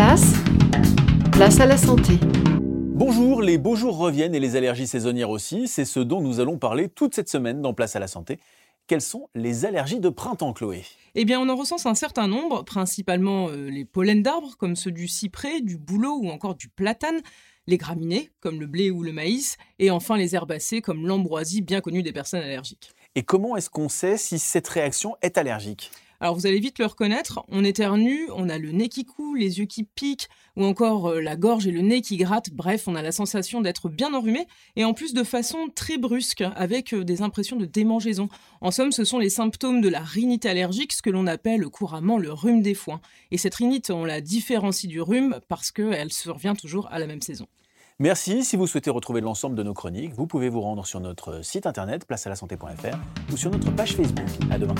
place, 0.00 0.32
place 1.30 1.60
à 1.60 1.66
la 1.66 1.76
santé. 1.76 2.14
Bonjour, 2.64 3.42
les 3.42 3.58
beaux 3.58 3.76
jours 3.76 3.98
reviennent 3.98 4.34
et 4.34 4.40
les 4.40 4.56
allergies 4.56 4.86
saisonnières 4.86 5.28
aussi. 5.28 5.68
C'est 5.68 5.84
ce 5.84 6.00
dont 6.00 6.22
nous 6.22 6.40
allons 6.40 6.56
parler 6.56 6.88
toute 6.88 7.14
cette 7.14 7.28
semaine 7.28 7.60
dans 7.60 7.74
Place 7.74 7.96
à 7.96 7.98
la 7.98 8.06
santé. 8.06 8.40
Quelles 8.86 9.02
sont 9.02 9.28
les 9.34 9.66
allergies 9.66 10.00
de 10.00 10.08
printemps, 10.08 10.54
Chloé? 10.54 10.84
Eh 11.16 11.26
bien, 11.26 11.38
on 11.38 11.50
en 11.50 11.54
recense 11.54 11.84
un 11.84 11.94
certain 11.94 12.28
nombre, 12.28 12.64
principalement 12.64 13.50
euh, 13.50 13.68
les 13.68 13.84
pollens 13.84 14.22
d'arbres, 14.22 14.56
comme 14.56 14.74
ceux 14.74 14.90
du 14.90 15.06
cyprès, 15.06 15.60
du 15.60 15.76
bouleau 15.76 16.16
ou 16.16 16.30
encore 16.30 16.54
du 16.54 16.70
platane, 16.70 17.20
les 17.66 17.76
graminées, 17.76 18.30
comme 18.40 18.58
le 18.58 18.66
blé 18.66 18.90
ou 18.90 19.02
le 19.02 19.12
maïs, 19.12 19.58
et 19.78 19.90
enfin 19.90 20.16
les 20.16 20.34
herbacées, 20.34 20.80
comme 20.80 21.06
l'ambroisie, 21.06 21.60
bien 21.60 21.82
connue 21.82 22.02
des 22.02 22.14
personnes 22.14 22.40
allergiques. 22.40 22.90
Et 23.16 23.22
comment 23.22 23.54
est-ce 23.54 23.68
qu'on 23.68 23.90
sait 23.90 24.16
si 24.16 24.38
cette 24.38 24.68
réaction 24.68 25.16
est 25.20 25.36
allergique? 25.36 25.90
Alors 26.20 26.34
vous 26.34 26.46
allez 26.46 26.60
vite 26.60 26.78
le 26.78 26.86
reconnaître, 26.86 27.42
on 27.48 27.64
éternue, 27.64 28.28
on 28.34 28.48
a 28.48 28.58
le 28.58 28.72
nez 28.72 28.88
qui 28.88 29.04
coule, 29.04 29.38
les 29.38 29.58
yeux 29.58 29.64
qui 29.64 29.84
piquent, 29.84 30.28
ou 30.56 30.64
encore 30.64 31.08
euh, 31.08 31.20
la 31.20 31.34
gorge 31.34 31.66
et 31.66 31.70
le 31.70 31.80
nez 31.80 32.02
qui 32.02 32.18
grattent, 32.18 32.50
bref, 32.50 32.86
on 32.86 32.94
a 32.94 33.02
la 33.02 33.12
sensation 33.12 33.60
d'être 33.60 33.88
bien 33.88 34.12
enrhumé, 34.12 34.46
et 34.76 34.84
en 34.84 34.92
plus 34.92 35.14
de 35.14 35.24
façon 35.24 35.68
très 35.74 35.96
brusque, 35.96 36.44
avec 36.56 36.92
euh, 36.92 37.04
des 37.04 37.22
impressions 37.22 37.56
de 37.56 37.64
démangeaison. 37.64 38.28
En 38.60 38.70
somme, 38.70 38.92
ce 38.92 39.04
sont 39.04 39.18
les 39.18 39.30
symptômes 39.30 39.80
de 39.80 39.88
la 39.88 40.00
rhinite 40.00 40.44
allergique, 40.44 40.92
ce 40.92 41.02
que 41.02 41.10
l'on 41.10 41.26
appelle 41.26 41.66
couramment 41.68 42.18
le 42.18 42.32
rhume 42.32 42.60
des 42.60 42.74
foins. 42.74 43.00
Et 43.30 43.38
cette 43.38 43.54
rhinite, 43.54 43.90
on 43.90 44.04
la 44.04 44.20
différencie 44.20 44.88
du 44.88 45.00
rhume 45.00 45.40
parce 45.48 45.70
qu'elle 45.70 46.12
survient 46.12 46.54
toujours 46.54 46.88
à 46.90 46.98
la 46.98 47.06
même 47.06 47.22
saison. 47.22 47.46
Merci. 47.98 48.44
Si 48.44 48.56
vous 48.56 48.66
souhaitez 48.66 48.88
retrouver 48.88 49.20
l'ensemble 49.20 49.56
de 49.56 49.62
nos 49.62 49.74
chroniques, 49.74 50.14
vous 50.14 50.26
pouvez 50.26 50.48
vous 50.48 50.62
rendre 50.62 50.86
sur 50.86 51.00
notre 51.00 51.44
site 51.44 51.66
internet 51.66 52.06
placealasanté.fr 52.06 53.32
ou 53.32 53.36
sur 53.36 53.50
notre 53.50 53.70
page 53.72 53.94
Facebook. 53.94 54.26
À 54.50 54.58
demain. 54.58 54.74